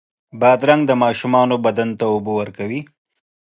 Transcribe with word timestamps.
بادرنګ 0.39 0.81
د 0.87 0.91
ماشومانو 1.03 1.55
بدن 1.65 1.89
ته 1.99 2.03
اوبه 2.13 2.31
ورکوي. 2.39 2.81